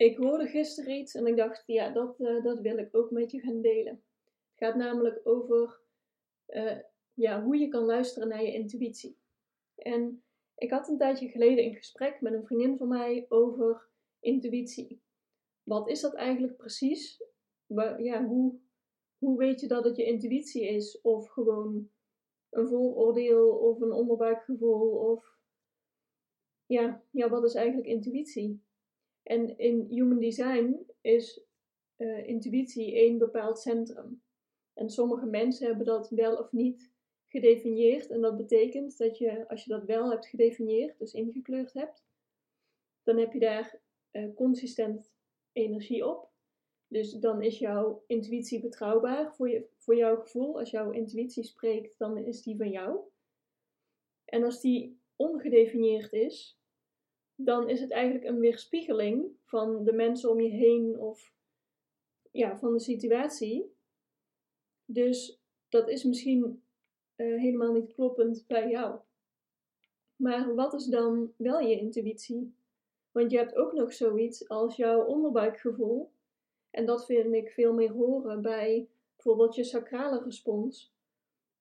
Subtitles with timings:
[0.00, 3.30] Ik hoorde gisteren iets en ik dacht, ja, dat, uh, dat wil ik ook met
[3.30, 4.02] je gaan delen.
[4.24, 5.80] Het gaat namelijk over
[6.48, 6.78] uh,
[7.14, 9.18] ja, hoe je kan luisteren naar je intuïtie.
[9.74, 10.22] En
[10.54, 13.88] ik had een tijdje geleden een gesprek met een vriendin van mij over
[14.20, 15.02] intuïtie.
[15.62, 17.22] Wat is dat eigenlijk precies?
[17.98, 18.58] Ja, hoe,
[19.18, 21.00] hoe weet je dat het je intuïtie is?
[21.00, 21.90] Of gewoon
[22.50, 24.90] een vooroordeel of een onderbuikgevoel?
[24.90, 25.38] Of
[26.66, 28.68] ja, ja wat is eigenlijk intuïtie?
[29.30, 31.40] En in Human Design is
[31.96, 34.22] uh, intuïtie één bepaald centrum.
[34.74, 36.92] En sommige mensen hebben dat wel of niet
[37.28, 38.10] gedefinieerd.
[38.10, 42.04] En dat betekent dat je, als je dat wel hebt gedefinieerd, dus ingekleurd hebt,
[43.02, 43.80] dan heb je daar
[44.12, 45.12] uh, consistent
[45.52, 46.30] energie op.
[46.86, 50.58] Dus dan is jouw intuïtie betrouwbaar voor, je, voor jouw gevoel.
[50.58, 53.00] Als jouw intuïtie spreekt, dan is die van jou.
[54.24, 56.59] En als die ongedefinieerd is,
[57.44, 61.34] dan is het eigenlijk een weerspiegeling van de mensen om je heen of
[62.30, 63.74] ja, van de situatie.
[64.84, 66.62] Dus dat is misschien
[67.16, 69.00] uh, helemaal niet kloppend bij jou.
[70.16, 72.54] Maar wat is dan wel je intuïtie?
[73.12, 76.12] Want je hebt ook nog zoiets als jouw onderbuikgevoel.
[76.70, 80.92] En dat vind ik veel meer horen bij bijvoorbeeld je sacrale respons.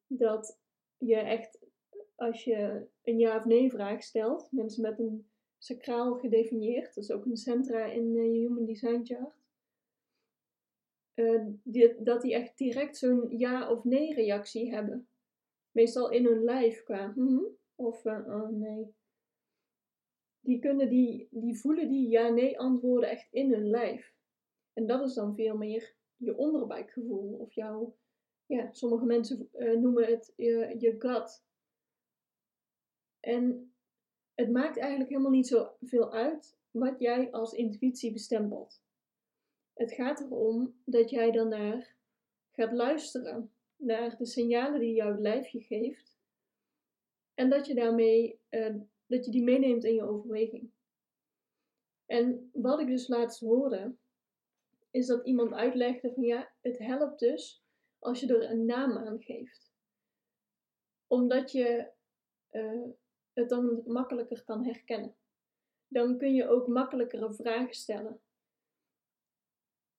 [0.07, 0.59] Dat
[0.97, 1.59] je echt,
[2.15, 6.95] als je een ja of nee vraag stelt, mensen met een sacraal gedefinieerd.
[6.95, 9.37] Dat is ook een centra in je uh, Human Design Chart.
[11.63, 15.07] Die, dat die echt direct zo'n ja of nee reactie hebben.
[15.71, 17.43] Meestal in hun lijf qua hm,
[17.75, 18.93] of uh, oh nee.
[20.39, 24.13] Die, kunnen die, die voelen die ja-nee antwoorden echt in hun lijf.
[24.73, 27.95] En dat is dan veel meer je onderbuikgevoel of jouw,
[28.45, 29.49] ja, sommige mensen
[29.81, 31.43] noemen het je, je gut.
[33.19, 33.73] En
[34.39, 38.81] het maakt eigenlijk helemaal niet zo veel uit wat jij als intuïtie bestempelt.
[39.73, 41.95] Het gaat erom dat jij daarnaar
[42.51, 46.17] gaat luisteren naar de signalen die jouw lijfje geeft
[47.33, 50.71] en dat je daarmee uh, dat je die meeneemt in je overweging.
[52.05, 53.95] En wat ik dus laatst hoorde,
[54.91, 57.63] is dat iemand uitlegde van ja, het helpt dus
[57.99, 59.71] als je er een naam aan geeft.
[61.07, 61.91] Omdat je
[62.51, 62.89] uh,
[63.39, 65.15] het dan makkelijker kan herkennen.
[65.87, 68.19] Dan kun je ook makkelijkere vragen stellen.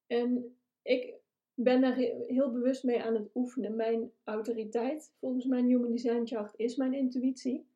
[0.07, 1.15] En ik
[1.53, 1.95] ben daar
[2.27, 3.75] heel bewust mee aan het oefenen.
[3.75, 7.67] Mijn autoriteit, volgens mijn Human Design Chart, is mijn intuïtie.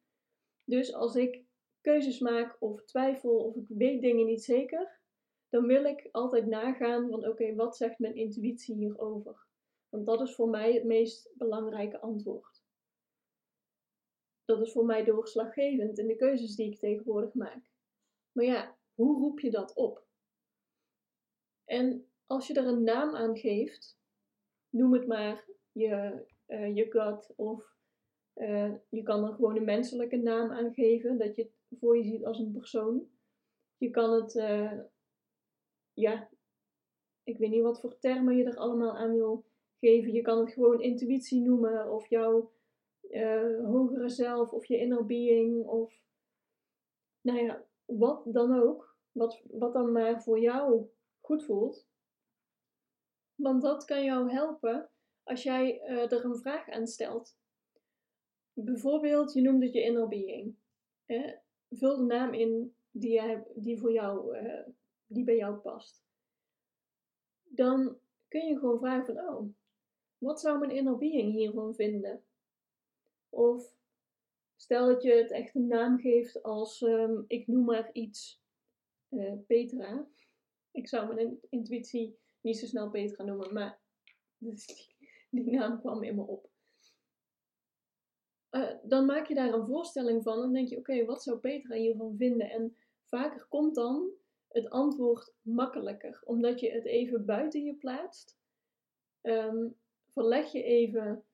[0.63, 1.43] Dus als ik
[1.81, 4.99] keuzes maak of twijfel of ik weet dingen niet zeker,
[5.49, 9.45] dan wil ik altijd nagaan van oké, wat zegt mijn intuïtie hierover?
[9.89, 12.54] Want dat is voor mij het meest belangrijke antwoord
[14.45, 17.71] dat is voor mij doorslaggevend in de keuzes die ik tegenwoordig maak.
[18.31, 20.05] Maar ja, hoe roep je dat op?
[21.65, 23.97] En als je er een naam aan geeft,
[24.69, 27.75] noem het maar je, uh, je gut of
[28.35, 32.03] uh, je kan er gewoon een menselijke naam aan geven, dat je het voor je
[32.03, 33.09] ziet als een persoon.
[33.77, 34.79] Je kan het, uh,
[35.93, 36.29] ja,
[37.23, 39.45] ik weet niet wat voor termen je er allemaal aan wil
[39.79, 40.11] geven.
[40.11, 42.51] Je kan het gewoon intuïtie noemen of jouw
[43.09, 46.03] uh, hogere zelf of je inner being of
[47.21, 48.93] nou ja, wat dan ook.
[49.11, 50.89] Wat, wat dan maar voor jou
[51.21, 51.87] goed voelt.
[53.35, 54.89] Want dat kan jou helpen
[55.23, 57.37] als jij uh, er een vraag aan stelt.
[58.53, 60.55] Bijvoorbeeld, je noemt het je inner being.
[61.69, 64.67] vul de naam in die, jij, die, voor jou, uh,
[65.05, 66.03] die bij jou past.
[67.43, 67.97] Dan
[68.27, 69.49] kun je gewoon vragen van, oh,
[70.17, 72.23] wat zou mijn inner being hiervan vinden?
[73.35, 73.75] Of
[74.55, 78.41] stel dat je het echt een naam geeft als, um, ik noem maar iets,
[79.09, 80.07] uh, Petra.
[80.71, 83.79] Ik zou mijn intuïtie niet zo snel Petra noemen, maar
[84.37, 84.87] dus
[85.29, 86.49] die, naam kwam in me op.
[88.51, 91.75] Uh, dan maak je daar een voorstelling van en denk je, oké, wat zou Petra
[91.75, 92.49] hiervan vinden?
[92.49, 94.09] En vaker komt dan
[94.47, 98.37] het antwoord makkelijker, omdat je het even buiten je plaatst.
[99.21, 99.77] Um,
[100.07, 101.25] verleg je even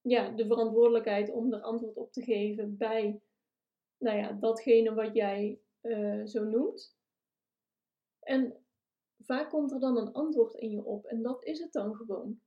[0.00, 3.20] ja, de verantwoordelijkheid om er antwoord op te geven bij
[3.98, 6.96] nou ja, datgene wat jij eh, zo noemt.
[8.20, 8.64] En
[9.18, 12.40] vaak komt er dan een antwoord in je op en dat is het dan gewoon.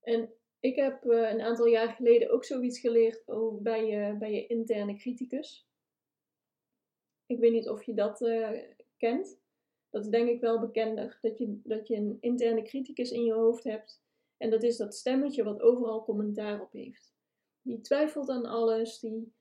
[0.00, 4.32] En ik heb uh, een aantal jaar geleden ook zoiets geleerd over bij, je, bij
[4.32, 5.68] je interne criticus.
[7.26, 8.50] Ik weet niet of je dat uh,
[8.96, 9.38] kent.
[9.90, 11.18] Dat is denk ik wel bekender.
[11.20, 14.02] Dat je, dat je een interne criticus in je hoofd hebt.
[14.44, 17.14] En dat is dat stemmetje wat overal commentaar op heeft.
[17.62, 18.98] Die twijfelt aan alles.
[18.98, 19.32] Die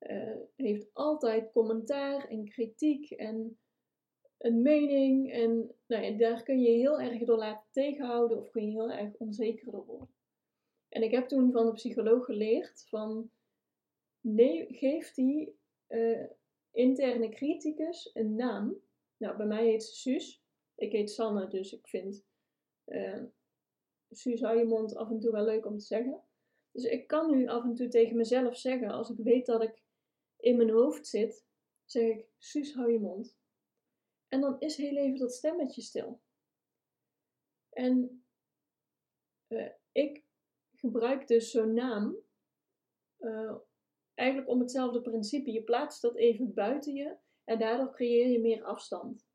[0.00, 3.58] uh, heeft altijd commentaar en kritiek en
[4.38, 5.32] een mening.
[5.32, 8.90] En nou ja, daar kun je heel erg door laten tegenhouden of kun je heel
[8.90, 10.14] erg onzeker door worden.
[10.88, 13.30] En ik heb toen van de psycholoog geleerd van
[14.20, 15.58] nee, geef die
[15.88, 16.26] uh,
[16.70, 18.76] interne criticus een naam.
[19.16, 20.42] Nou, bij mij heet ze Suus.
[20.74, 22.24] Ik heet Sanne, dus ik vind
[22.86, 23.22] uh,
[24.12, 26.22] Suus hou je mond af en toe wel leuk om te zeggen.
[26.70, 29.82] Dus ik kan nu af en toe tegen mezelf zeggen, als ik weet dat ik
[30.36, 31.46] in mijn hoofd zit,
[31.84, 33.36] zeg ik, Suus, hou je mond.
[34.28, 36.20] En dan is heel even dat stemmetje stil.
[37.68, 38.24] En
[39.48, 40.24] uh, ik
[40.74, 42.16] gebruik dus zo'n naam
[43.18, 43.54] uh,
[44.14, 45.52] eigenlijk om hetzelfde principe.
[45.52, 49.26] Je plaatst dat even buiten je en daardoor creëer je meer afstand.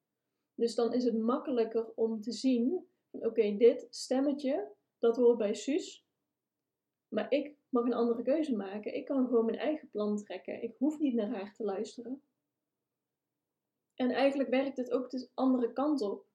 [0.53, 6.05] Dus dan is het makkelijker om te zien: oké, dit stemmetje, dat hoort bij Suus.
[7.07, 8.95] Maar ik mag een andere keuze maken.
[8.95, 10.63] Ik kan gewoon mijn eigen plan trekken.
[10.63, 12.21] Ik hoef niet naar haar te luisteren.
[13.95, 16.25] En eigenlijk werkt het ook de andere kant op.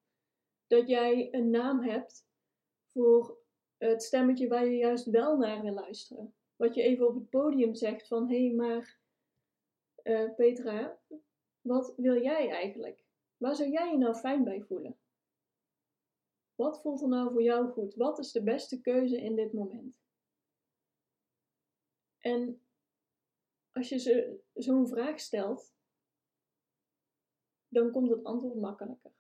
[0.66, 2.26] Dat jij een naam hebt
[2.92, 3.38] voor
[3.78, 6.34] het stemmetje waar je juist wel naar wil luisteren.
[6.56, 8.98] Wat je even op het podium zegt van hé, hey, maar
[10.02, 10.98] uh, Petra,
[11.60, 13.04] wat wil jij eigenlijk?
[13.36, 14.96] Waar zou jij je nou fijn bij voelen?
[16.62, 17.94] Wat voelt er nou voor jou goed?
[17.94, 19.96] Wat is de beste keuze in dit moment?
[22.18, 22.62] En
[23.72, 25.74] als je zo'n vraag stelt,
[27.68, 29.12] dan komt het antwoord makkelijker.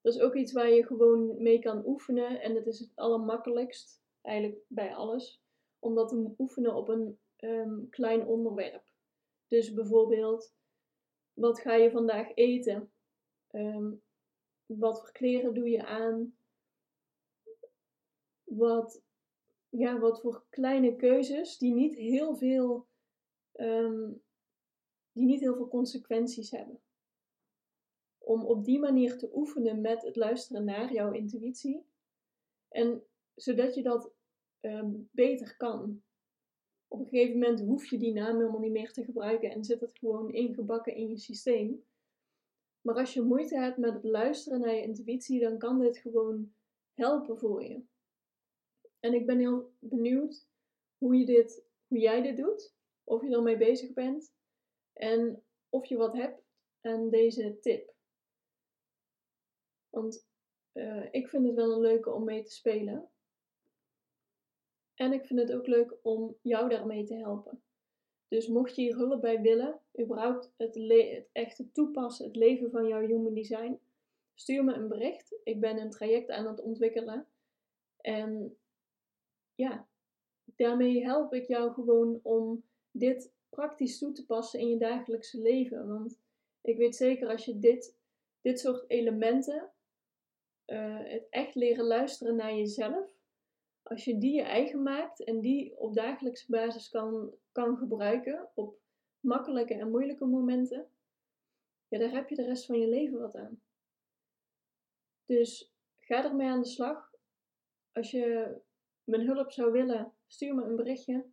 [0.00, 4.02] Dat is ook iets waar je gewoon mee kan oefenen en het is het allermakkelijkst,
[4.20, 5.42] eigenlijk bij alles,
[5.78, 8.84] om dat te oefenen op een um, klein onderwerp.
[9.46, 10.54] Dus bijvoorbeeld,
[11.32, 12.92] wat ga je vandaag eten?
[13.50, 14.02] Um,
[14.76, 16.36] wat voor kleren doe je aan?
[18.44, 19.02] Wat,
[19.68, 22.86] ja, wat voor kleine keuzes die niet heel veel,
[23.54, 24.22] um,
[25.12, 26.80] die niet heel veel consequenties hebben.
[28.18, 31.86] Om op die manier te oefenen met het luisteren naar jouw intuïtie.
[32.68, 33.02] En
[33.34, 34.12] zodat je dat
[34.60, 36.02] um, beter kan.
[36.88, 39.80] Op een gegeven moment hoef je die naam helemaal niet meer te gebruiken en zit
[39.80, 41.84] het gewoon ingebakken in je systeem.
[42.80, 46.54] Maar als je moeite hebt met het luisteren naar je intuïtie, dan kan dit gewoon
[46.94, 47.82] helpen voor je.
[49.00, 50.46] En ik ben heel benieuwd
[50.98, 54.34] hoe, je dit, hoe jij dit doet, of je ermee bezig bent
[54.92, 56.42] en of je wat hebt
[56.80, 57.94] aan deze tip.
[59.88, 60.28] Want
[60.72, 63.10] uh, ik vind het wel een leuke om mee te spelen.
[64.94, 67.62] En ik vind het ook leuk om jou daarmee te helpen.
[68.28, 72.86] Dus mocht je hier hulp bij willen, überhaupt het, het echte toepassen, het leven van
[72.86, 73.78] jouw human design,
[74.34, 75.34] stuur me een bericht.
[75.44, 77.26] Ik ben een traject aan het ontwikkelen.
[78.00, 78.56] En
[79.54, 79.88] ja,
[80.44, 85.88] daarmee help ik jou gewoon om dit praktisch toe te passen in je dagelijkse leven.
[85.88, 86.18] Want
[86.60, 87.96] ik weet zeker als je dit,
[88.40, 89.70] dit soort elementen,
[90.66, 93.17] uh, het echt leren luisteren naar jezelf,
[93.88, 98.78] als je die je eigen maakt en die op dagelijkse basis kan, kan gebruiken op
[99.20, 100.90] makkelijke en moeilijke momenten,
[101.88, 103.62] ja, daar heb je de rest van je leven wat aan.
[105.24, 107.10] Dus ga ermee aan de slag.
[107.92, 108.56] Als je
[109.04, 111.26] mijn hulp zou willen, stuur me een berichtje.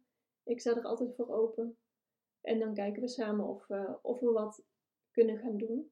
[0.44, 1.78] Ik sta er altijd voor open.
[2.42, 4.66] En dan kijken we samen of, uh, of we wat
[5.12, 5.92] kunnen gaan doen.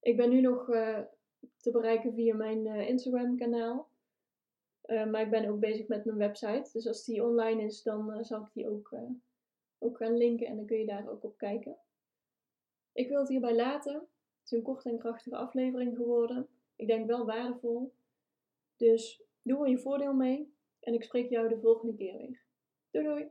[0.00, 1.00] Ik ben nu nog uh,
[1.56, 3.89] te bereiken via mijn uh, Instagram kanaal.
[4.86, 6.70] Uh, maar ik ben ook bezig met mijn website.
[6.72, 9.10] Dus als die online is, dan uh, zal ik die ook, uh,
[9.78, 11.76] ook gaan linken en dan kun je daar ook op kijken.
[12.92, 13.94] Ik wil het hierbij laten.
[13.94, 16.48] Het is een korte en krachtige aflevering geworden.
[16.76, 17.92] Ik denk wel waardevol.
[18.76, 20.54] Dus doe er je voordeel mee.
[20.80, 22.40] En ik spreek jou de volgende keer weer.
[22.90, 23.30] Doei doei!